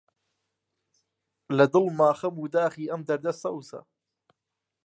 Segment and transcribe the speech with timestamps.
[1.57, 3.81] لە دڵما خەم و داخی ئەم دەردە سەوزە: